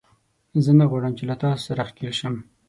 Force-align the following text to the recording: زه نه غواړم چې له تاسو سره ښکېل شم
زه 0.63 0.71
نه 0.79 0.85
غواړم 0.91 1.13
چې 1.17 1.23
له 1.29 1.35
تاسو 1.43 1.63
سره 1.69 1.81
ښکېل 1.89 2.13
شم 2.19 2.35